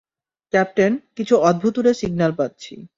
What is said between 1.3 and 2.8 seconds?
অদ্ভুতুড়ে signal পাচ্ছি।